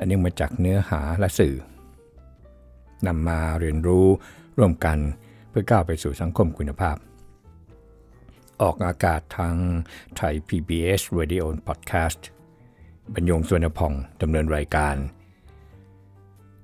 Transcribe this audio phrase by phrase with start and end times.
[0.00, 1.54] อันนี้มาจากเนื้อหาและสื่อ
[3.06, 4.06] นำมาเรียนรู้
[4.58, 4.98] ร่วมกัน
[5.50, 6.96] เพื่อก้าวไปสู่สังคมคุณภาพ
[8.62, 9.54] ออกอากาศทาง
[10.16, 12.20] ไทย PBS Radio Podcast
[13.14, 14.96] บรรยงสวนพองดำเนินรายการ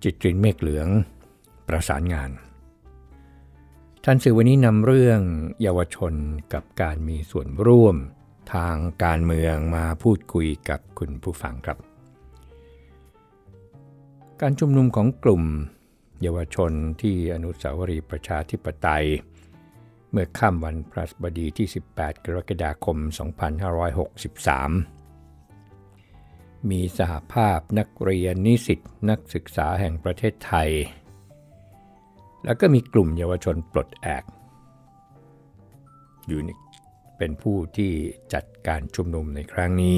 [0.03, 0.89] จิตรินเมฆเหลือง
[1.69, 2.31] ประสานงาน
[4.05, 5.21] ท่านสื่อวันนี้นำเรื่อง
[5.63, 6.15] เยาวชน
[6.53, 7.97] กับการมีส่วนร่วม
[8.55, 11.96] ทางการเมืองมาพูดคุยกับคุณผู้ฟังครับ
[14.43, 15.43] การชุมนุมของกลุ่ม
[16.23, 19.07] เยาวชนที่อนุสาวรีย์ประชาธิปไตย
[20.11, 22.99] เมื่อค่ำวันพระบดีที่ 18 กรกฎาคม
[25.39, 30.71] 2563 มีสหภาพนักเรียนนิสิตนักศึกษาแห่งประเทศไทย
[32.45, 34.25] แล้วก็มีกลุ่มเยาวชนปลดแอก
[36.27, 36.41] อยู่
[37.19, 37.93] เป็นผู้ที่
[38.35, 39.97] จัดการชุมนุมในครั้งนี้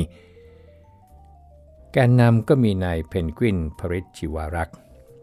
[1.99, 4.79] กนนำก็มีนายเพนกวินพริชชิวารักษ์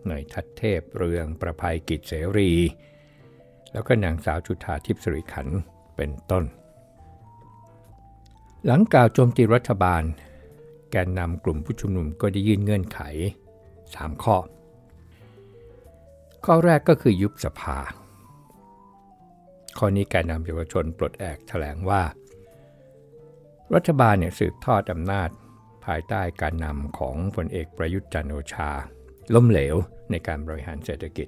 [0.09, 2.51] นายทัตเทพเรืองประภัยกิจเสรี
[3.71, 5.47] แล้วก็นางสาวจุธาทิพย์สิริขัน
[5.95, 6.43] เป็นต้น
[8.65, 10.03] หลังกล่าวโจมตีรัฐบาล
[10.91, 12.99] แกนนำกลุ่มผู้ชุมนุมก็ได้ยื่นเงื่อนไข
[13.61, 14.37] 3 ข้อ
[16.45, 17.77] ข้อแรกก็คือยุบสภา
[19.77, 22.03] ข้อนี้แกนนำเยาวชนปลดแอกแถลงว่า
[23.73, 25.29] รัฐบาลเนี่ยสืบทอดอำนาจ
[25.85, 28.71] ภายใต้การนำของพลเอกประยุทธ์จันโอชา
[29.33, 29.75] ล้มเหลว
[30.11, 31.27] ในการบริหารเศรษฐกิจ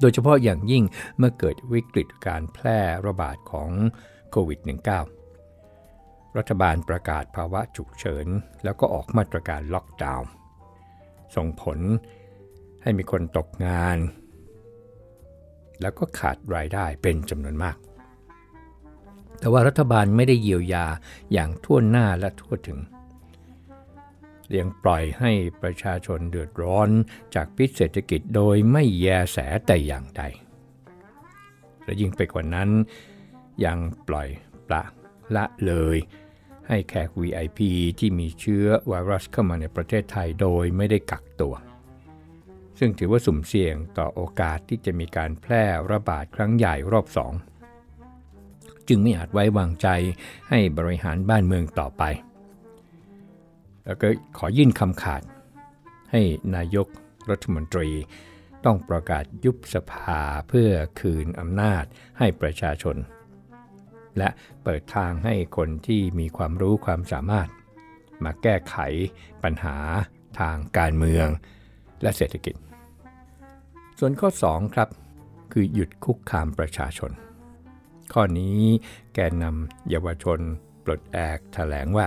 [0.00, 0.84] โดยเฉพาะอย่างยิ่ง
[1.18, 3.70] เมื่อเกิดวิกฤตการแพร่ระบาดของ
[4.30, 4.60] โควิด
[5.28, 8.26] -19 รัฐบาลประกาศภาวะฉุกเฉิน
[8.64, 10.28] แล้วก็ออกมาตรการล็อกดาวน์
[11.36, 11.78] ส่งผล
[12.82, 13.98] ให้มีคนตกงาน
[15.80, 17.76] แล้วก็ขาดรายได้เป็นจำนวนมาก
[19.38, 20.86] แต่ว่ารัฐบาลไม่ได้เยียวยา
[21.32, 22.78] อย่างทั่วหน้าและทั่วถึง
[24.58, 25.32] ยังปล่อยให้
[25.62, 26.88] ประชาชนเดือดร้อน
[27.34, 30.22] จากพิษเศรษฐกิจโดยไม่แยแสแต่อย่างใด
[31.84, 32.70] และยิ่งไปกว่านั้น
[33.64, 33.78] ยัง
[34.08, 34.28] ปล่อย
[34.68, 34.82] ปละ
[35.36, 35.96] ละเลย
[36.68, 37.60] ให้แขก VIP
[37.98, 41.54] ที่มีเชื้อไวรัสเข้ามาในประเทศไทยโดยไม่ได้กักตัว
[42.78, 47.32] ซึ่งถือว่าสุ่มเสี่ยงต่อโอกาสที่จะมีการแพร่ระบาดครั้งใหญ่รอบสอง
[48.88, 49.88] จึงไม่อาจไว้วางใจ
[50.48, 52.02] ให้บริหารบ้านเมืองต่อไป
[53.88, 55.22] แล้วก็ขอยื่นคำขาด
[56.10, 56.22] ให้
[56.56, 56.88] นายก
[57.30, 57.88] รัฐมนตรี
[58.64, 61.84] ต้องประกาศยุบสภาเพื่อคืนอำนาจ
[62.18, 62.96] ให้ประชาชน
[64.18, 64.28] และ
[64.64, 67.48] เปิดทางให้คนที่มีความรู้ความสามารถ
[68.24, 68.76] มาแก้ไข
[69.42, 69.76] ปัญหา
[70.40, 71.28] ทางการเมือง
[72.02, 72.54] และเศรษฐกิจ
[73.98, 74.88] ส่วนข้อ 2 ครับ
[75.52, 77.10] คือหยุดคุกคามประชาชน
[78.12, 78.60] ข้อนี้
[79.14, 80.38] แกนนำเยาวชน
[80.84, 82.06] ปลดแอกแถลงว่า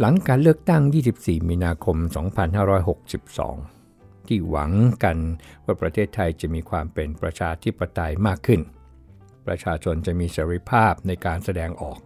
[0.00, 0.82] หลังการเลือกตั้ง
[1.16, 1.96] 24 มีนาคม
[3.32, 4.72] 2562 ที่หวัง
[5.04, 5.18] กัน
[5.64, 8.60] ว่าประเทศไทยจะมีความเป็นประชาธิปไตยมากขึ้น
[9.46, 12.00] ประชาชนจะมีเสรีภาพในการแสดงออก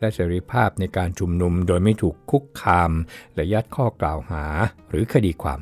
[0.00, 2.92] และเสรีภาพในการชุมนุมโดยไม่ถูกคุกคาม
[3.34, 4.44] และยัดข้อกล่าวหา
[4.90, 5.60] หรือคดีความ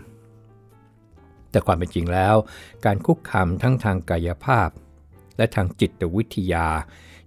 [1.50, 2.36] แต่ความเป็นจริงแล้ว
[2.84, 4.68] การคุกคามทั้งทางกายภาพ
[5.36, 6.66] และทางจิตวิทยา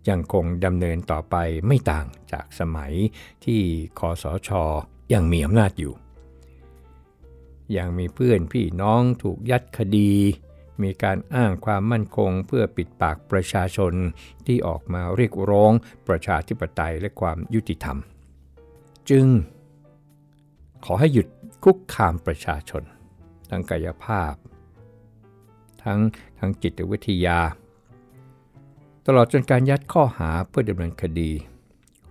[0.09, 1.35] ยังคงดำเนินต่อไป
[1.67, 2.93] ไม่ต่างจากสมัย
[3.45, 3.61] ที่
[3.99, 4.63] คอสชอ
[5.13, 5.93] ยังมีอำนาจอยู่
[7.77, 10.11] ยังมีเพื่อนพี่น้องถูกยัดคดี
[10.83, 13.93] มีการอ้างความมั่นคงเพื่อปิดปากประชาชน
[14.47, 15.71] ที่ออกมาเรียกร้อง
[16.07, 17.97] ประชาธิปไตยและความยุติธรรม
[19.09, 19.25] จึง
[20.85, 21.27] ขอให้หยุด
[21.63, 22.83] คุกคามประชาชน
[23.49, 24.33] ทั้งกายภาพ
[25.83, 25.99] ทั้ง
[26.39, 27.39] ทางจิตวิทยา
[29.07, 31.31] ตลอดจนการยัดข้อหาเพื่อดำเนินคดี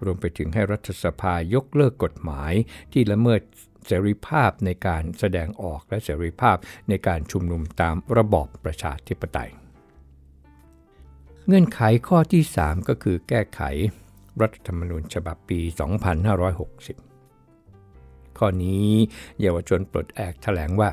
[0.05, 2.53] รวมไปถึงให้รัฐสภายกเลิกกฎหมาย
[2.93, 3.41] ที่ละเมิด
[3.87, 6.57] เสรีภาพในการแสดงออกและเสรีภาพ
[6.89, 9.51] ในการชุมนุมตามระบอบประชาธิปไตย
[11.47, 13.61] เงื่อนไขข้อที่ 3 ก็คือแก้ไข
[14.41, 15.61] รัฐธรรมนูญฉบับปี
[17.19, 18.91] 2560 ข้อนี้
[19.41, 20.91] เยาวชนปลดแอกแถลงว่า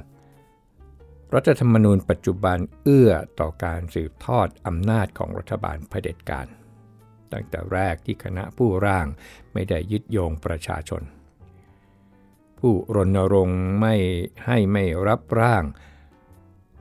[1.36, 6.48] รัฐธรรมนูญปัจจุบันเอื้อต่อการสืบทอดอำนาจของรัฐบาลเผด็จการ
[7.32, 9.06] ตั้งแต่แรกที่คณะผู้ร่าง
[9.54, 11.02] ไม่ได้ยึดโยงประชาชน
[12.60, 13.96] ผู้รณรงค์ไม่
[14.46, 15.64] ให้ไม่รับร่าง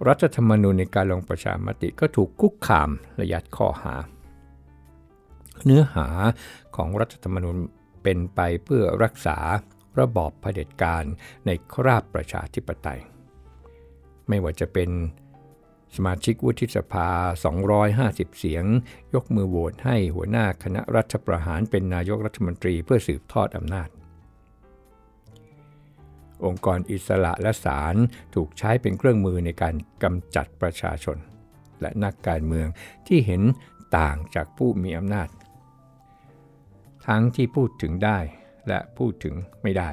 [0.09, 3.95] รัฐธรรมนูญในการลงประชามติก็ถูกคุกคามและยัดข้อหา
[5.65, 6.09] เนื้อหา
[6.77, 7.57] ของรัฐธรรมนูญ
[8.03, 9.39] เป็นไปเพื่อรักษา
[10.01, 11.05] ระบอบเผด็จการ
[11.47, 13.01] ในคราบประชาธิปไตย
[14.29, 14.91] ไม่ว่าจะเป็น
[15.97, 17.09] สมาชิกวุฒิสภา
[17.75, 18.65] 250 เสียง
[19.15, 23.89] ยกมือโหวตให้หัวหน้าคณะรัฐประหารเป็นนายกรัฐมนตรีเพื่อสืบทอดอำนาจ
[26.45, 27.97] องค์กรอิสระและศาล
[28.35, 31.17] ถูกใช้เป็นเครื่องมือในการกำจัดประชาชน
[31.81, 32.69] และนักการเมือง
[33.07, 33.43] ที่เห็น
[33.99, 35.29] ต่างจากผู้มีอำนาจ
[37.07, 38.19] ทั้งที่พูดถึงได้
[38.69, 39.91] และพูดถึงไม่ได้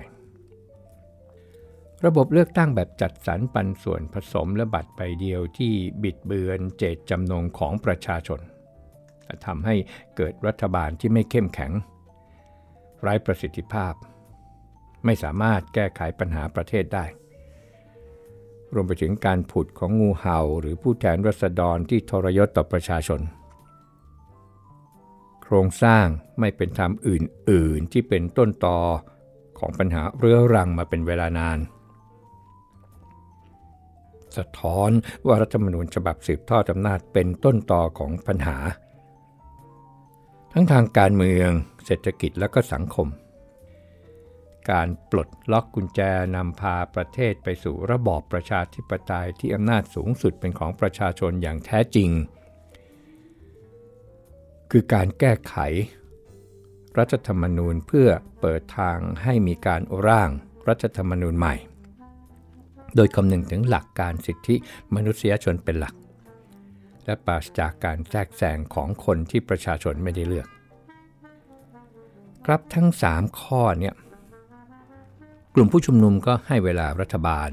[2.05, 5.73] ระบบเลือกตั้งแบบจัดสรรปันส่วนผสมและบัตรใบเดียวที่
[6.03, 8.39] บิดเบือนเจตจำนงของประชาชน
[9.45, 9.75] ทำให้
[10.15, 11.71] เกิดรัฐบาลที่ไม่เข้มแข็ง
[13.01, 13.93] ไร้ประสิทธิภาพ
[15.05, 17.05] ไม่สามารถแก้ไขปัญหาประเทศได้
[18.73, 23.21] รวมไปถึงการผุดของงูเห่าหรือผู้แทนรัษฎรที่ทรยศต่อประชาชน
[25.43, 26.05] โครงสร้าง
[26.39, 28.79] ไม่เป็นธรรมอื่น ๆ ที่เป็นต้นตอ
[29.59, 31.59] ของปัญหาเรื้อรังมาเป็นเวลานาน
[34.37, 34.91] สะท้อน
[35.25, 38.57] ว่ารัฐธรรมนูญฉบับสืบทอดอำนาจเป็นต้นต่อของปัญหา
[40.53, 41.49] ทั้งทางการเมือง
[41.85, 43.07] เศรษฐกิจและก็สังคม
[44.71, 45.99] การปลดล็อกกุญแจ
[46.35, 52.09] นำพาประเทศไปสู่ระบอบประชาธิปไตยที่อำนาจสูงสุดเป็นของประชาชนอย่างแท้จริง
[54.71, 55.55] คือการแก้ไข
[56.97, 58.09] รัฐธรรมนูญเพื่อ
[58.41, 60.29] เปิดทางให้มีการร่าง
[60.67, 61.55] รัฐธรรมนูญใหม่
[62.95, 64.55] โดยคำนึงถึงหลักการสิทธิ
[64.95, 65.95] มนุษยชนเป็นหลัก
[67.05, 70.47] และปราศจากการแทรกแซงของคนที่ประชาชนไม่ได้เลือก
[72.45, 73.93] ครับทั้ง 3 ข้อเนี่ย
[75.55, 77.49] กลุ่มผู้ชุมนุมก็ให้เวลารัฐบาล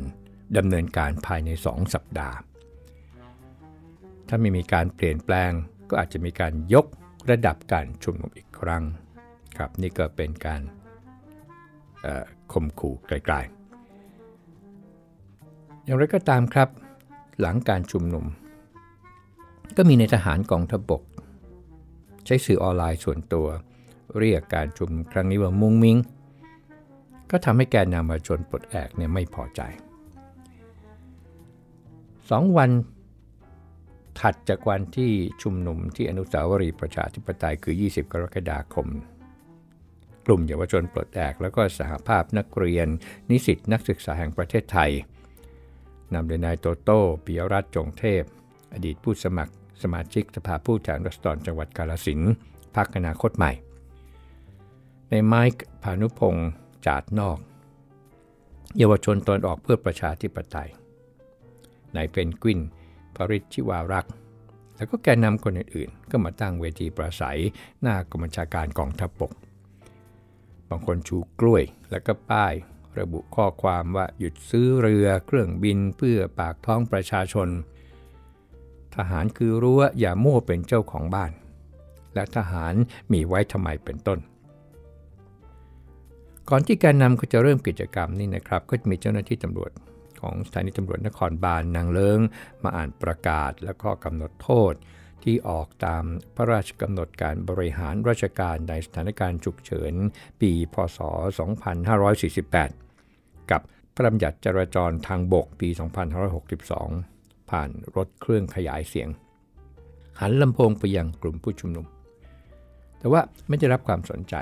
[0.57, 2.37] ดำเนินการภายใน 2 สัปดาห์
[4.29, 5.53] ถ้าไม่มีการเปลี่ยนแปลง
[5.91, 6.87] ก็อาจจะมีการยก
[7.31, 8.83] ระดับการชุมนุมอีกครั้ง
[9.57, 10.63] ครับนี่ก็เป็นการ
[12.53, 13.62] ข่มขู่ไกลๆ
[15.85, 16.69] อย่างไรก็ตามครับ
[17.41, 18.25] หลังการชุมนุม
[19.77, 21.03] ก็มีในทหารกองทบก
[22.27, 23.47] ใช้สื่อออนไลน์ส่วนตัว
[24.19, 25.97] เรียกการชุมนุมครั้งนี้ว่ามุงมิง
[27.31, 29.61] ก็ทำให้แกนนำมาชนปลดแอกเนี่ยไม่พอใจ
[32.31, 32.71] สองวัน
[34.21, 35.13] ถัดจากวันที่
[35.43, 38.89] ชุมนุมที่อนุสาวรีย์ประชาธิปไตยคือ 20 กรกฎาคม
[40.27, 42.87] กลุ่มเยาวชนปลดแอก แล้วก็สหภาพนักเรียน
[43.31, 44.91] นิสิตนักศึกษาแห่งประเทศไทย
[46.15, 48.23] นำโดยนายโตโต้ปิยรัตน์จงเทพ
[48.73, 52.21] อดีตผู้สมัครสมาชิกสภาผู้แทนรัศดรจังหวัดกาลสิน
[52.77, 53.53] พรรคอนาคตใหม่
[55.11, 56.51] ในไมค์พานุพงศ์
[56.87, 57.39] จาดนอก
[58.77, 60.71] เยาวชนตนออกเพื่อประชาธิปไตย
[61.97, 62.61] นายเพนกวิน
[63.15, 64.07] พริชชิวารัก
[64.77, 67.41] แล้วก็แกนนำคนอื่นๆ ก็มาตั้งเวทีประสัย
[67.83, 69.33] หน้ากรมบัญชาการกองทัพบก
[70.69, 72.55] บางคนชูกล้วยแล้วก็ป้าย
[72.99, 77.49] ระบุข้อความว่าหยุดซื้อเรือเครื่องบินเพื่อปากท้องประชาชน
[78.97, 81.33] ทหารคือรู้ว่าอย่ามั่วเป็นเจ้าของบ้าน
[82.15, 82.75] และทหาร
[83.13, 84.19] มีไว้ทำไมเป็นต้น
[86.49, 89.71] ก่อนที่การนำก็จะเริ่มกิจกรรมนี่นะครับ ก็จะมีเจ้าหน้าที่ตำรวจ
[90.21, 92.21] ของสถานีตำรวจนครบาลนางเลิง
[92.63, 94.75] มาอ่านประกาศและก็กำหนดโทษ
[95.23, 99.95] ที่ออกตามพระราชกำหนดการบริหารราชการในสถานการณ์ฉุกเฉิน
[100.41, 100.99] ปี พศ
[102.43, 102.92] 2548
[103.51, 103.61] กับ
[103.95, 105.69] พระราชบัญญัติจราจรทางบกปี
[106.99, 109.09] 2562 ผ่านรถเครื่องขยายเสียง
[110.21, 111.87] หันลำโพงไปยังกลุ่มผู้ชุมนุม
[112.99, 114.35] แต่ว่าไม่ได้รับความสนใจ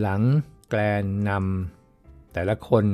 [0.00, 0.22] หลัง
[0.68, 2.86] แกลนนำแต่ละคน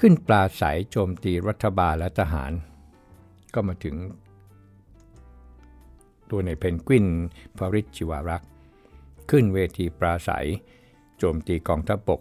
[0.00, 2.52] ขึ้นปลาใสโจมตีรัฐบาลและทหาร
[3.54, 3.96] ก็มาถึง
[6.30, 7.06] ตัวในเพนกวิน
[7.56, 8.42] พริชิวารัก
[9.30, 10.48] ขึ้นเวทีปราศัย
[11.18, 12.20] โจมตีกองทัพบก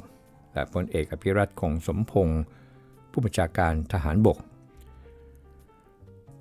[0.53, 2.41] และพลเอกอภิรัตคงสมพงศ์
[3.11, 4.37] ผู้บัญชาการทหารบก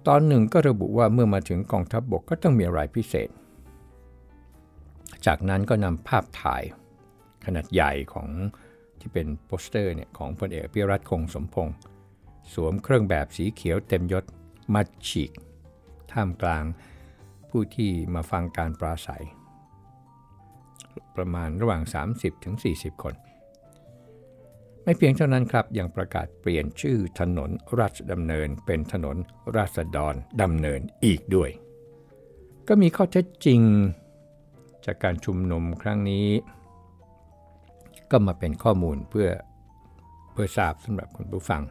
[0.06, 3.28] ตอนหนึ่งก็ระบุว่าเมื่อมาถึงกองทัพบบกก็ต้องมีอะไรพิเศษ
[5.26, 6.62] จากนั้นก็นำภาพถ่าย
[7.44, 8.28] ขนาดใหญ่ของ
[9.00, 11.75] ที่เป็นโปสเตอร์เนี่ยของพลเอกอภิรัตคงสมพงศ์
[12.52, 14.25] สวมเครื่องแบบสีเขียวเต็มยศ
[14.75, 15.30] มาฉีก
[16.12, 16.64] ท่ามกลาง
[17.50, 19.25] ผู้ที่มาฟังการปราศัย
[21.16, 21.83] ประมาณระหว่าง
[22.42, 23.14] 30-40 คน
[24.85, 29.16] ไม่เพียงเท่านั้นครับ ยังประกาศเปลี่ยนชื่อถนนราชดำเนินเป็นถนน
[29.56, 31.50] ราษฎรดำเนินอีกด้วย
[32.68, 33.61] ก็มีข้อเท็จจริง
[34.85, 36.26] จากการชุมนุมครั้งนี้
[38.11, 39.28] ก็มาเป็นข้อมูลเพื่อ
[40.33, 41.62] เพื่อทราบสำหรับคุณผู้ฟัง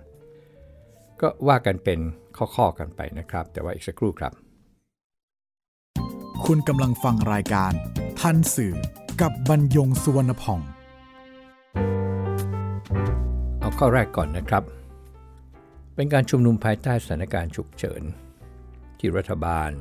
[1.22, 2.00] ก็ว่ากันเป็น
[2.38, 4.34] ข้อๆกันไปนะครับ แต่ว่าอีกสักครู่ครับ
[6.46, 7.72] คุณกำลังฟังรายการ
[8.20, 8.76] ทันสื่อ
[9.22, 10.60] กับบรรยงสุวรรณพอง
[13.60, 14.64] เอาข้อแรกก่อนนะครับ
[15.96, 18.02] เป็นการชุมนุมภายใต้สถานการณ์ฉุกเฉิน
[19.00, 19.72] ที่รัฐบาล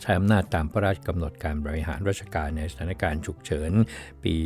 [0.00, 3.72] ใช้อำนาจตามพระราชกำหนดการบริหารราชการในสถานการณ์ฉุกเฉิน
[4.24, 4.36] ปี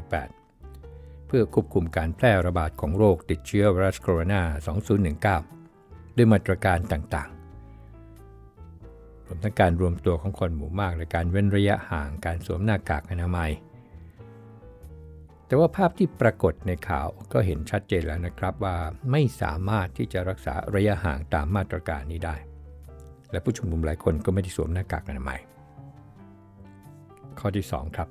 [0.00, 4.42] 2548 เพื่อควบคุมการแพร่ระบาดของโรคติดเชื้อไวรัสโคโรนา
[5.30, 7.30] 2019 ด้วยมาตรการต่าง
[9.26, 13.50] รวมทั้งการรวมตัวของคนหมู่มากและการเว้นระยะห่างการสวมหน้ากากอนามัย
[15.46, 18.76] แต่ว่าภาพที่ปรากฏในข่าวก็เห็นชัดเจนแล้วนะครับว่า
[19.10, 22.36] ไม่สามารถที่จะรักษาระยะห่างตามมาตรการนี้ได้
[23.30, 25.40] และผู้ชุมนุมหลายคนก็ไม่ได้สวมหน้ากากอนามัย
[27.38, 28.08] ข้อที่ 2 ครับ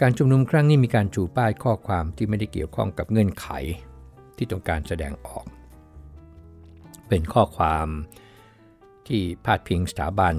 [0.00, 3.48] การชุมนุมครั้งนี้มีการจูป้ายข้อความที่ไม่ได้เกี่ยวข้องกับเงื่อนไข
[4.36, 5.44] ที่ต้องการแสดงออก
[7.08, 7.88] เป็นข้อความ
[9.08, 10.34] ที่พาดพิงสถาบัน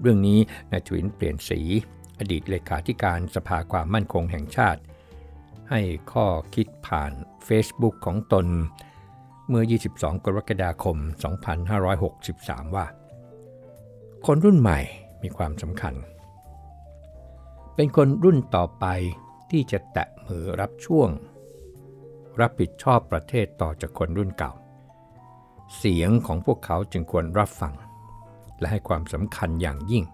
[0.00, 0.38] เรื่องนี้
[0.70, 1.60] นายทวินเปลี่ยนสี
[2.18, 4.80] อดีตเลขาธิการสภาความมั่นคงแห่งชาติ
[5.70, 5.80] ให้
[6.12, 7.12] ข้อคิดผ่าน
[7.46, 8.46] Facebook ของตน
[9.48, 10.96] เมื่อ 22 กรกฎาคม
[11.82, 12.86] 2563 ว่า
[14.26, 14.78] คนรุ่นใหม่
[15.22, 15.94] มีความสำคัญ
[17.74, 18.86] เป็นคนรุ่นต่อไป
[19.50, 21.08] ที่จะแตะมือรับช่วง
[22.40, 24.52] รับผิดชอบประเทศต่อจากคนรุ่นเก่า
[25.76, 27.74] เสียงของพวกเขาจึงควรรับฟัง
[28.58, 30.04] และให้ความสำคัญอย่างยิ่ง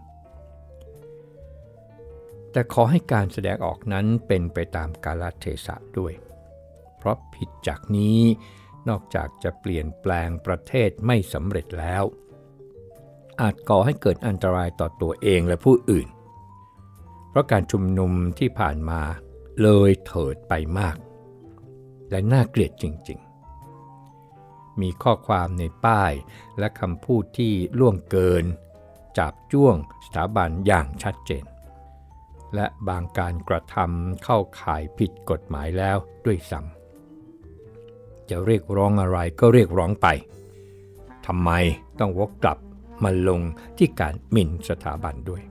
[2.53, 6.13] แต่ขอให้การแสดงออกนั้นเป็นไปตามกาลเทศะด้วย
[6.99, 8.21] เพราะผิดจากนี้
[8.89, 12.05] นอกจากจะเปลี่ยนแปลงประเทศไม่สำเร็จแล้ว
[13.41, 16.09] อาจก่อให้เกิดอันตรายต่อตัวเองและผู้อื่น
[17.29, 19.01] เพราะการชุมนุมที่ผ่านมา
[19.63, 20.97] เลยเถิดไปมาก
[22.11, 23.30] และน่าเกลียดจริง ๆ
[24.81, 26.13] มีข้อความในป้าย
[26.59, 28.45] และคำพูดที่ล่วงเกิน
[29.19, 31.45] จับจ้วงสถาบันอย่างชัดเจน
[32.55, 35.97] และบางการกระทำเข้าข่ายผิดกฎหมายแล้ว
[36.27, 40.07] ด้วยซ้ำจะเรียกร้องอะไรก็เรียกร้องไป
[41.27, 41.51] ทำไม
[41.99, 42.59] ต้องวกกลับ
[43.05, 43.41] มาลง
[43.79, 45.43] ที่การหมิ่นสถาบันด้วย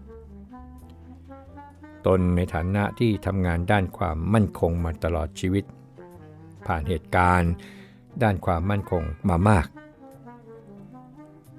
[2.05, 5.65] ตนในฐานะที่ทำงานด้านความมั่นคงมาตลอดชีวิต
[6.67, 7.51] ผ่านเหตุการณ์
[8.24, 9.68] ด้านความมั่นคงมามาก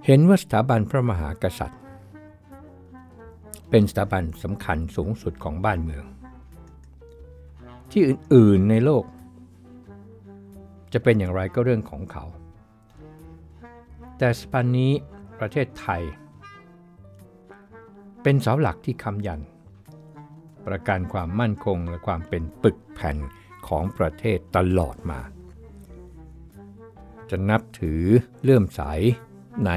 [0.07, 1.81] เห็นว่าสถาบันพระมหากษัตริย์
[3.71, 6.05] เป็นสถาบันสำคัญสูงสุดของบ้านเมือง
[7.91, 9.05] ที่อื่นๆในโลก
[10.93, 12.25] จะเป็นอย่างไรก็เรื่องของเขา
[14.19, 14.93] แต่สถาบันนี้
[15.41, 16.03] ประเทศไทย
[18.23, 19.41] เป็นเสาหลักที่คำยัน
[20.67, 23.17] ประกันความมั่นคงและความเป็นปึกแผ่น
[23.69, 25.21] ของประเทศตลอดมา
[27.31, 28.03] จะนับถือ
[28.43, 28.81] เลื่อมใส
[29.67, 29.71] ใน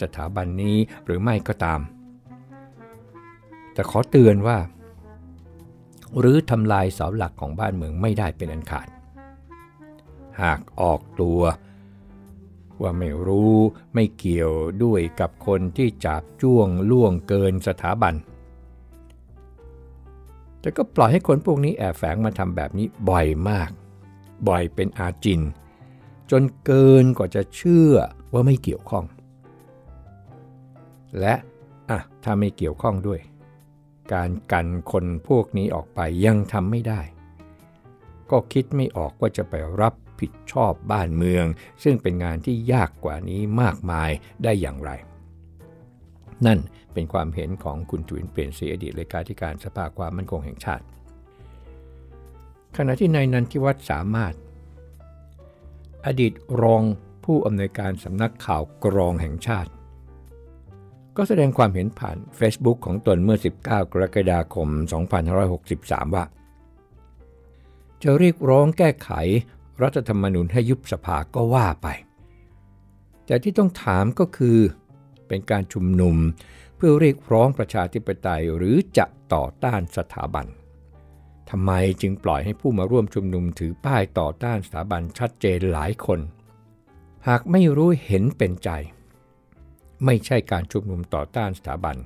[0.00, 1.80] สถาบันนี้หรือไม่ก็ตาม
[3.72, 4.58] แต่ขอเตือนว่า
[6.18, 8.88] หรือทำลายเสาหลักของบ้านเมืองไม่ได้เป็นอันขาด
[10.42, 11.40] หากออกตัว
[12.82, 13.56] ว่าไม่รู้
[13.94, 14.52] ไม่เกี่ยว
[14.84, 18.14] ด้วยกับคนที่จับจ้วงล่วงเกินสถาบัน
[20.60, 23.70] แต่ก็ปล่อยให้คนพวกนี้แอบแฝงมาทำแบบนี้บ่อยมาก
[24.48, 25.40] บ่อยเป็นอาจิน
[26.30, 27.94] จนเกินกว่าจะเชื่อ
[28.32, 29.04] ว่าไม่เกี่ยวข้อง
[31.20, 31.34] และ
[31.90, 33.20] อะถ้าไม่เกี่ยวข้องด้วย
[34.12, 37.00] การกันคนพวกนี้ออกไปยังทำไม่ได้
[38.30, 41.44] ก็คิดไม่ออกว่าจะไปรับผิดชอบบ้านเมือง
[41.82, 44.10] ซึ่งเป็นงานที่ยากกว่านี้มากมาย
[44.44, 44.90] ได้อย่างไร
[46.46, 46.58] นั่น
[46.92, 50.84] เป็นความเห็นของคุณจุนเปลี่ยนสีอดีตเลขาธิการสภาความมั่นคงแห่งชาติ
[52.76, 54.34] ขณะที่นายนันทิวัฒน์สามารถ
[56.06, 56.32] อดีต
[56.62, 56.82] รอง
[57.24, 59.70] ผู้อำนวยการสำนักข่าวกรองแห่งชาติ
[61.16, 64.68] ก็แสดงความเห็นผ่าน Facebook ของตนเมื่อ 19 กรกฎาคม
[65.42, 66.24] 2563 ว่า
[68.02, 69.10] จะเรียกร้องแก้ไข
[69.82, 71.88] รัฐธรรมนูญให้ยุบสภาก็ว่าไป
[73.26, 74.58] แต่ที่ต้องถามก็คือ
[75.28, 76.16] เป็นการชุมนุม
[76.76, 80.46] เพื่อเรียกร้องประชาธิปไตยหรือจะต่อต้านสถาบัน
[81.50, 81.72] ทำไม
[82.02, 86.20] จึงปล่อยให้ผู้มาร่วมชุมนุมถือป้ายต่อต้านสถาบันชัดเจนหลายคน
[87.28, 88.70] หากไม่รู้เห็นเป็นใจ
[90.04, 91.96] ไม่ใช่การชุมนุมต่อต้านสถาบัน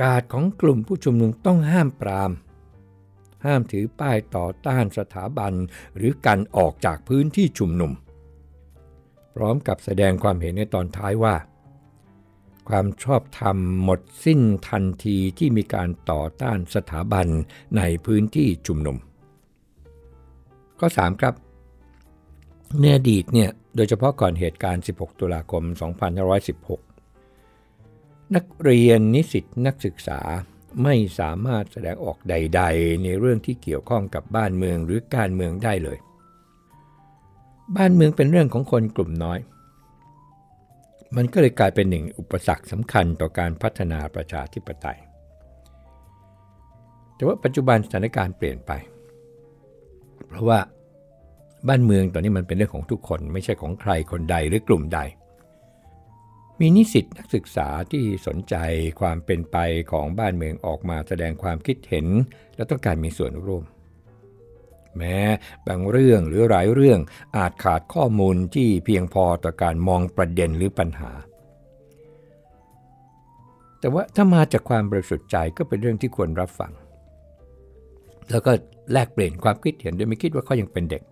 [0.00, 2.32] การของกลุ่มผู้ชุมนุมต้องห้ามปราม
[3.46, 5.52] ห้ามถือป้ายต่อต้านสถาบัน
[5.96, 7.92] หรือกันออกจากพื้นที่ชุมนุม
[9.34, 11.34] พร้อมกับแสดงความเห็นในตอนท้ายว่า
[12.68, 17.26] ความชอบธรรมหมดสิ้นทันทีที่มีการต่อต้านสถาบัน
[17.76, 18.96] ในพื้นที่ชุมนุม
[20.78, 21.34] ข้อ 3 ครับ
[22.80, 25.62] ในอดีตเนี่ยโดยเฉพาะก่อนเหตุการณ์ 16 ตุลาคม
[26.98, 30.20] 2516 นักเรียนนิสิตนักศึกษา
[30.82, 35.98] ไม่สามารถแสดงออกใด ๆ ในเรื่องที่เกี่ยวข้องกับบ้านเมืองหรือการเมืองได้เลย
[37.76, 39.38] บ้านเมืองเป็นเรื่องของคนกลุ่มน้อย
[41.16, 44.98] มันก็เลยกลายเป็นหนึ่งอุปสรรคสำคัญต่อการพัฒนาประชาธิปไตย
[47.14, 48.72] แต่ว่าปัจจุบันสถานการณ์เปลี่ยนไป
[50.28, 50.58] เพราะว่า
[51.68, 55.00] บ้านเมืองตอนนี้มันเป็นเรื่องของทุกคนไม่ใช่ของใครคนใดหรือกลุ่มใด
[56.60, 58.54] มีนิสิตนักศึกษาที่สนใจ
[59.00, 59.56] ความเป็นไป
[59.92, 62.06] ของบ้านเมืองออกมาแสดงความคิดเห็น
[62.56, 63.64] และต้องการมีส่วนร่วม
[64.98, 65.18] แม้
[65.66, 67.00] บางเรื่องหรือหลายเรื่อง
[67.36, 71.10] อาจขาดข้อมูลที่เพียงพอต่อการมองประเด็นหรือปัญหา
[73.80, 76.72] แต่ว่าถ้ามาจากความบริสุทธิ์ใจก็เป็นเรื่องที่ควรรับฟัง
[78.30, 78.52] แล้วก็
[78.92, 81.02] แลกเปลี่ยนความคิดเห็นโดยไม่คิดว่าเขายังเป็นเด็ก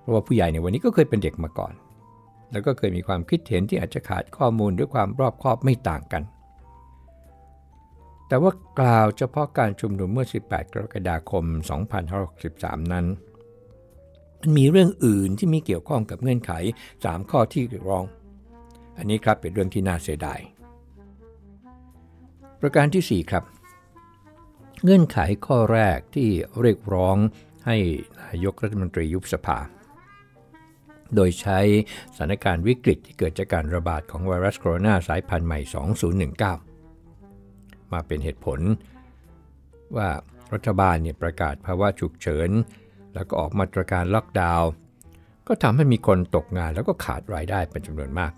[0.00, 1.74] เพราะว่าผู้ใหญ่ในวันนี้ก็เคยเป็นเด็กมาก่อน
[2.52, 6.22] แล้วก็เคยมีความคิดเห็นที่อาจจะขาดข้อมูลด้วยความรอบคอบไม่ต่างกัน
[8.28, 11.44] แต่ว่ากล่าวเฉพาะการชุมนุมเมื่อ 18 กรกฎาคม
[12.18, 13.06] 2563 นั้น
[14.40, 16.52] มันมีเรื่องอื่นที่มีเกี่ยวข้องกับเงื่อนไข
[16.94, 18.04] 3 ข้อที่เรียกร้อง
[18.98, 20.40] อันนี้ครับเป็นเรื่องที่น่าเสียดาย
[22.60, 23.44] ประการที่ 4 ครับ
[24.84, 26.28] เงื่อนไขข้อแรกที่
[26.60, 27.16] เรียกร้อง
[27.66, 27.76] ให้
[28.20, 29.58] นายกรัฐมนตรียุบสภา
[31.14, 31.58] โดยใช้
[32.16, 35.60] สถานการณ์วิกฤตที่เกิดจากการระบาดของไวรัสโคโรนาสายพันธุ์ใหม่
[36.64, 36.67] 2019
[37.92, 38.60] มาเป็นเหตุผล
[39.96, 40.08] ว่า
[40.54, 42.50] รัฐบาลเนี่ยประกาศภาวะฉุกเฉิน
[43.14, 44.70] แล้วก็ออกมาตรการล็อกดาวน์
[45.48, 48.32] ก็ทำให้มีคนตกงานแล้วก็ขาดรายได้เป็นจำนวนมาก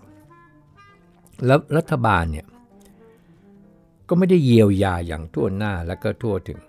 [1.45, 2.45] แล้วรัฐบาลเนี่ย
[4.09, 6.59] ก็ไม่ได้เยียวยาอย่างทั่วหน้าและก็ทั่วถึง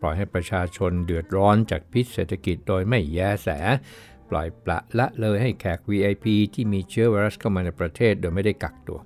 [0.00, 3.48] ปล่อยให้ประชาชนเดือดร้อนจากพิษเศรษฐกิจโดยไม่แยแส
[4.30, 8.98] ปล่อยปละละเลยให้แขก VIP ที่มีเชื้อไวรัสเข้ามาในประเทศโดยไม่ได้กักตัว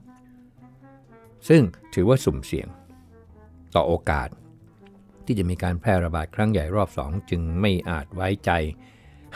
[1.48, 1.62] ซึ่ง
[1.94, 2.68] ถือว่าสุ่มเสี่ยง
[3.74, 4.28] ต่อโอกาส
[5.24, 8.50] ที่จะมีการแพร่ระบาดครั้งใหญ่รอบสองจึงไม่อาจไว้ใจ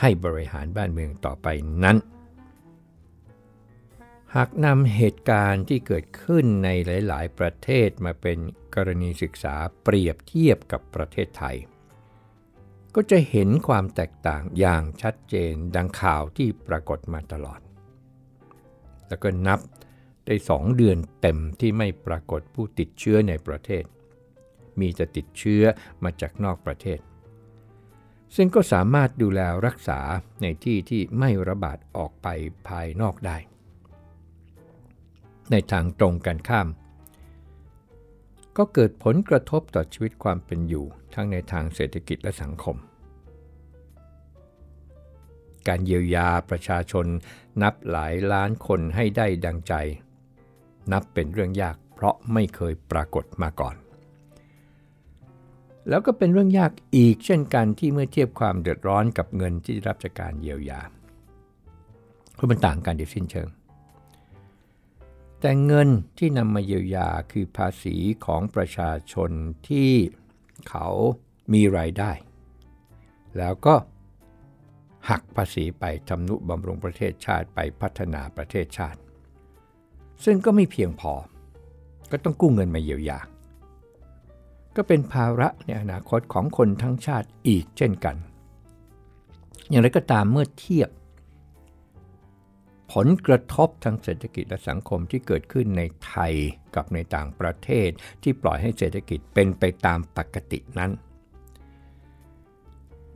[0.01, 1.47] ให้บริหารบ้านเมืองต่อไป
[1.83, 1.97] นั้น
[4.35, 6.69] หากนำเหตุการณ์ที่เกิดขึ้นใน
[7.07, 8.37] หลาย ๆ ประเทศมาเป็น
[8.75, 11.55] กรณีศึกษาเปรียบเทียบกับประเทศไทย
[12.95, 17.59] ก็จะเห็นความแตกต่างอย่างชัดเจนดังข่าวที่ปรากฏมาตลอด
[19.07, 19.59] แล้วก็นับ
[20.25, 23.83] ได้สองเดือนเต็มที่ไม่ปรากฏผู้ติดเชื้อในประเทศ
[24.79, 25.63] มีจะติดเชื้อ
[26.03, 26.99] มาจากนอกประเทศ
[28.35, 29.99] ซึ่งก็สามารถดูแลรักษา
[30.41, 32.27] ในที่ที่ไม่ระบาดออกไป
[32.67, 33.37] ภายนอกได้
[35.51, 36.67] ในทางตรงกันข้าม
[38.57, 42.77] ก็เกิดผลกระทบต่อชีวิตความเป็นอยู่ทั้งในทางเศรษฐกิจและสังคม
[45.67, 47.05] การเยียวยาประชาชน
[47.61, 49.73] นับหลายล้านคนให้ได้ดังใจ
[50.91, 53.75] นับเป็นเรื่องยากเพราะไม่เคยปรากฏมาก่อน
[55.89, 60.81] แล้วก็เป็นเรื่องยากอีกเช่นกันที่เมื่อเทียบความเดือดร้อนกับเงินที่รับจากการเยียวยา
[62.33, 63.47] เพราะมันต่างกันโดยสิ้นเชิง
[65.41, 67.95] แต่เงินที่นำมาเยียวยาคือภาษี
[68.25, 69.31] ของประชาชน
[69.67, 69.91] ที่
[70.69, 70.87] เขา
[71.53, 72.11] มีรายได้
[73.37, 73.75] แล้วก็
[75.09, 78.99] หักภาษีไปทำนุบำรุงประเทศชาติไปพัฒนาประเทศชาติ
[80.25, 81.13] ซึ่งก็ไม่เพียงพอ
[82.11, 83.19] ก็ต้องกู้เงินมาเยียวยา
[84.77, 88.15] ก็เป็นภาระในอนาคตของคนทั้งชาติอีกเช่นกัน
[89.69, 90.89] อย่างไรก็ตามเมื่อเทียบ
[92.93, 96.33] ผลกระทบทางเศรษฐกิจและสังคมที่เกิดขึ้นในไทย
[96.75, 97.89] กับในต่างประเทศ
[98.23, 100.91] ที่ปล่อยให้เศรษฐกิจเป็นไปตามปกตินั้น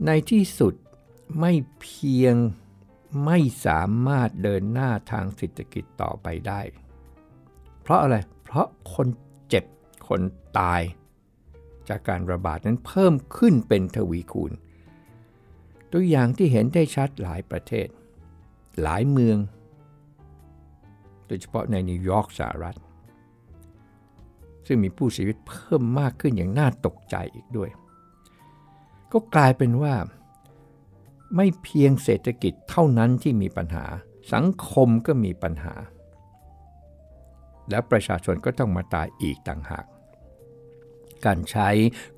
[0.06, 0.74] ในที่สุด
[1.40, 2.36] ไม่เพียง
[3.24, 6.60] ไม่สามารถเดินหน้าทางเศรษฐกิจต่อไปได้
[7.82, 9.08] เพราะอะไร เพราะคน
[9.48, 9.64] เจ็บ
[10.08, 10.20] คน
[10.58, 10.82] ตาย
[11.88, 14.52] จากการระบาดนั้นเพิ่มขึ้นเป็นทวีคูณ
[15.92, 17.88] ตัวอย่างที่เห็นได้ชัดหลายประเทศ
[18.82, 19.38] หลายเมือง
[21.26, 22.76] โดยเฉพาะในนิวยอร์กสหรัฐ
[24.66, 27.70] ซึ่งมีผู้เสียชีวิตเพิ่มมากขึ้นอย่างน่าตกใจอีกด้วย
[29.12, 29.94] ก็กลายเป็นว่า
[31.36, 33.86] ไม่เพียงเศรษฐกิจเท่านั้นที่มีปัญหา
[34.32, 35.74] สังคมก็มีปัญหา
[37.70, 39.84] แล้วประชาชนก็ต้องมาตายอีกต่างหาก
[41.26, 41.68] การใช้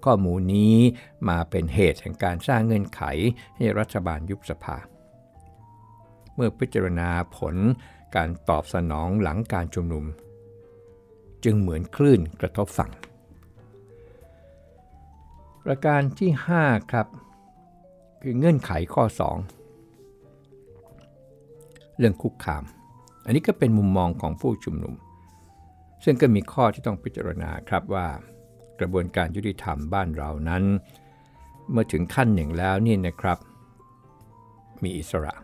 [0.04, 0.76] ข้อมูลนี้
[1.28, 3.02] มาเป็นเหตุแห่งการสร้างเงื่อนไข
[3.56, 4.76] ให้รัฐบาลยุบสภา
[6.34, 7.54] เมื่อพิจารณาผล
[8.16, 10.04] การตอบสนองหลังการชุมนุม
[11.44, 12.92] จึงเหมือนคลื่นกระทบฝั่ง
[15.64, 17.06] ประการที่ 5 ครับ
[18.22, 19.14] คือเงื่อนไขข้อ 2
[21.98, 22.64] เรื่องคุกคาม
[23.24, 24.94] อันนี้ก็เป็นมุมมองของผู้ชุมนุม
[26.04, 28.08] ซึ่งก็มีข้อที่ต้องพิจารณาครับว่า
[28.80, 30.64] กระบวนการยุติธรรมบ้านเรานั้น
[31.70, 33.38] เมื่อถึงขั้นหนึ่งแล้วนี่นะครับ
[34.82, 35.34] มีอิสระ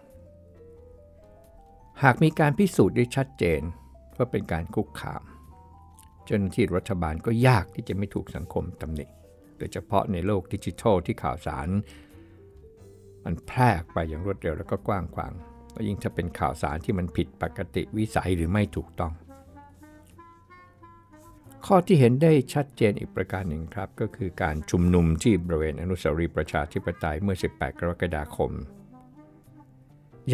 [2.03, 3.61] หากมีการพิสูจน์ได้ชัดเจน
[4.17, 5.23] ว่าเป็นการคุกคาม
[6.25, 9.07] เจ้าหน้าที่รัฐบาลก็ยากที่จะไม่ถูกสังคมตำหนิ
[9.59, 11.69] โดยเฉพาะในโลกดิจิทัลที่ข่าวสาร
[13.25, 15.33] มันแพร่ไปอย่างรวดเร็วแล้วก็กว้างขวาง
[15.73, 19.13] แล้วยิ่งถ้าเป็นข่าวสารที่มันผิดปกติวิสัยหรือไม่ถูกต้อง
[21.67, 28.51] ข้อที่เห็นได้ชัดเจนอีกประการหนึ่งครับ ก็คือการชุมนุมที่บริเวณอนุสาวรีย์ประชาธิปไตยเมื่อ 18 กรกฎาคม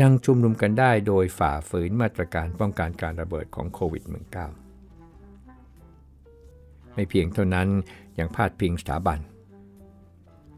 [0.00, 4.02] ยังชุมนุมกันได้โดยฝ่าฝืนมาตรการป้องกันการระเบิดของโควิด
[4.88, 7.68] -19 ไม่เพียงเท่านั้น
[8.18, 9.18] ยังพาดพิงสถาบัน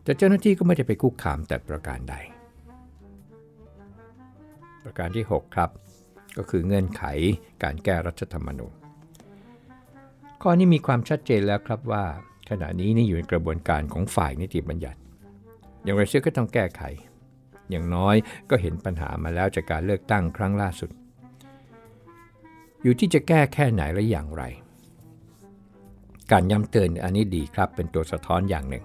[0.03, 2.15] แต่เจ้าหน้าที่ก็ไม่ได้ไปคุกคามแต่ประการใด
[4.83, 5.71] ประการที่ 6 ครับ
[6.37, 7.03] ก็คือเงื่อนไข
[7.63, 8.75] การแก้รัฐธรรมนูญ
[10.43, 12.05] ข้อนี้มีความชัดเจนแล้วครับว่า
[12.51, 15.01] ขณะนี้นี่อยู่ในกระบวนการของฝ่ายนิติบัญญัติ
[15.83, 16.83] อย่างไรเสียก็ต้องแก้ไข
[17.71, 18.17] อย่างน้อย
[18.51, 20.91] ก็เห็นปัญหามาแล้วจากการเลือกตั้งครั้งล่าสุด
[22.83, 24.43] อยู่ที่จะแก้แค่ไหนและอย่างไร
[26.31, 28.85] การย้ำเตือนอันนี้ดีครับเป็นตัวสะท้อนอย่างหนึ่ง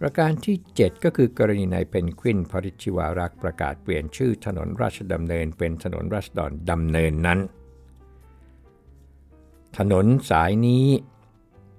[0.00, 7.38] ประการที่ 7 ก็คือกรณีในเพนกวินพริชิวารักประกาศเปลี่ยนชื่อถนนราชดำเนินเป็นถนนราชดรดำเนินนั้น
[9.78, 10.86] ถนนสายนี้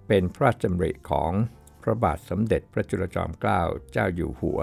[0.08, 1.32] เป็นพระราชดำริของ
[1.82, 4.60] พระบาทสมเด็จพระจุลจอมเกล้าเจ้าอยู่หัว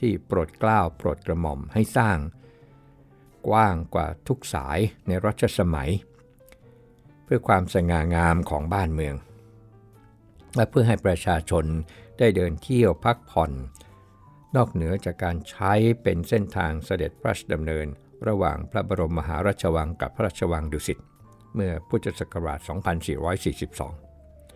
[0.00, 2.18] ที่โปรดเกล้าโปรดกระหม่อมให้สร้าง
[3.48, 5.90] กว้างกว่าทุกสายในรัชสมัย
[7.24, 9.14] เพื่อความสง่างามของบ้านเมือง
[10.56, 11.64] และเพื่อให้ประชาชน
[12.18, 13.52] ได้เดินเที่ยวพักผ่อน
[14.56, 17.86] นอกเหนือจากการใช้เป็นเส้นทางเสด็จพระราชดำเนิน
[18.28, 20.98] ระหว่างพระบรมมหาราชวังกับพระราชวังดุสิต
[21.58, 22.58] เมื่อพุทธศักราช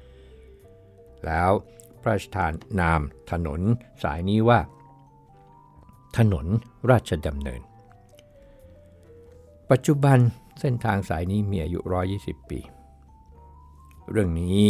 [0.04, 1.50] 2442 แล้ว
[2.02, 3.60] พระราชทานนามถนน
[4.02, 4.60] สายนี้ว่า
[6.18, 6.46] ถนน
[6.90, 7.60] ราชดำเนิน
[9.70, 10.18] ปัจจุบัน
[10.60, 11.78] เส้นทางสายนี้มีอายุ
[12.14, 12.60] 120 ปี
[14.10, 14.62] เรื่องนี้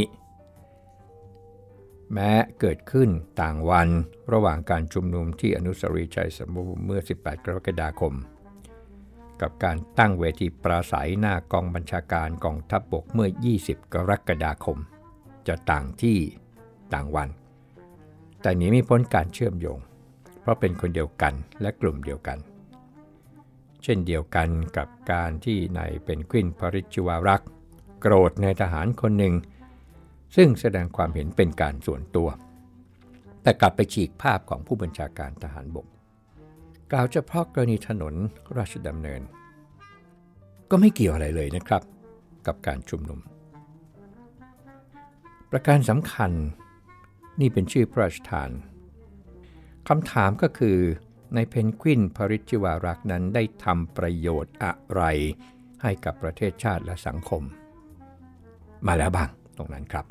[2.13, 3.09] แม้เกิดขึ้น
[3.41, 3.89] ต่างวัน
[4.33, 8.15] ระหว่างการชุมนุมที่อนุสรีชัยสมบูรณ์เมื่อ 18 กรกฎาคม
[9.41, 13.29] กับการตั้งเวทีปราศัยหน้ากองบัญชาการกองทัพบบกเมื่อ
[13.63, 14.79] 20 กรกฎาคม
[15.49, 16.19] จะต่างที่
[16.95, 17.29] ต่างวัน
[18.43, 19.79] แต่นี้ไม่พ้นการเชื่อมโยง
[20.41, 22.39] เพราะเป็นคนเดียวกันและกลุ่มเดียวกัน
[23.83, 27.51] เช่นเดียวกันกับการที่นายเป็นควินพริชวารักษ์
[28.01, 29.35] โกรธในทหารคนหนึ่ง
[30.37, 32.29] ซึ่งแสดงความเห็นเป็นการส่วนตัว
[33.43, 35.87] แต่กลับไปฉีกภาพของผู้บัญชาการทหารบก
[36.93, 38.15] กล่าวเฉพาะกรณีถนน
[38.57, 39.23] ราชดำเนิน
[40.71, 41.83] ก็ไม่เกี่ยวอะไรเลยนะครับ
[42.47, 43.21] กับการชุมนุม
[45.51, 46.33] ประการสำคัญ
[47.41, 48.51] นี่เป็นชื่อพระราชทาน
[49.89, 50.79] คำถามก็คือ
[51.35, 55.03] ในเพนกวินพริชิวารักนั้นได้ทำประโยชน์อะไร
[55.83, 57.43] ให้กับประเทศชาติและสังคม
[58.87, 60.07] มาแล้วบ้างตรงนั้นครับ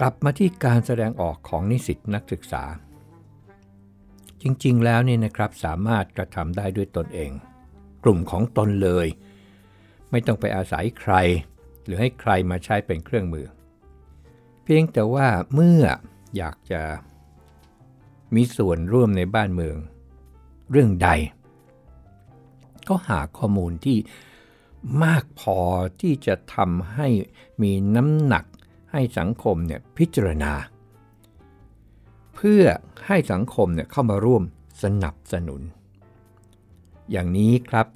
[0.00, 2.62] กลับมาที่การแสดงออกของนิสิตนักศึกษา
[4.42, 7.30] จริงๆ แล้วนี่นะครับสามารถกระทำได้ด้วยตนเอง
[8.04, 9.06] กลุ่มของตนเลย
[10.10, 11.14] ไม่ต้องไปอาศัยใคร
[11.84, 13.46] หรือให้ใครมาใช้เป็นเครื่องมือ
[14.64, 15.82] เพียงแต่ว่าเมื่อ
[16.36, 16.82] อยากจะ
[18.34, 19.76] มีส่วนร่วมในบ้านเมือง
[20.70, 21.08] เรื่องใด
[22.88, 23.98] ก็หาข้อมูลที่
[25.04, 25.58] มากพอ
[26.00, 27.08] ที่จะทำให้
[27.62, 28.44] มีน้ำหนัก
[28.92, 30.52] ให้สังคมเนี่ยพิจารณา
[32.36, 32.64] เพื่อ
[33.06, 34.42] ให้สังคมเนี่ยเข้ามาร่วม
[34.82, 35.62] สนับสนุน
[37.10, 37.86] อย่างนี้ครับ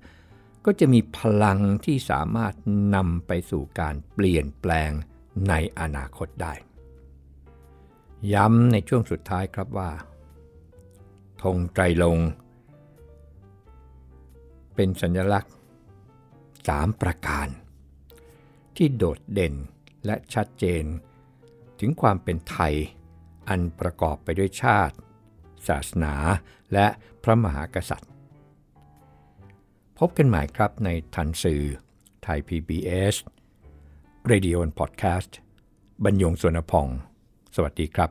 [0.64, 2.55] ก็จะมีพลังที่สามารถ
[2.94, 4.90] นำไปสู่การเปลี่ยนแปลง
[5.48, 6.55] ในอนาคตได้
[8.35, 9.90] ย้ำในช่วงสุดท้ายครับว่า
[11.42, 12.18] ธงไตรลง
[14.74, 15.55] เป็นสัญลักษณ์
[16.68, 17.48] สามประการ
[18.76, 19.55] ที่โดดเด่น
[20.07, 20.85] และชัดเจน
[21.81, 22.74] ถึงความเป็นไทย
[23.50, 24.96] อันประกอบไปด้วยชาติ
[25.68, 26.14] ศาสนา
[26.72, 26.86] และ
[27.22, 28.10] พระมหากษัตริย์
[29.98, 31.62] พบกันใหม่ครับในทันสื่อ
[32.22, 33.14] ไทย PBS
[34.30, 35.32] Radio Podcast
[36.04, 36.88] บรรยงสวนพอง
[37.54, 38.10] สวัสดีครับ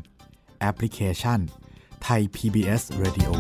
[0.59, 1.39] แอปพลิเคชัน
[1.99, 3.31] Thai PBS Radio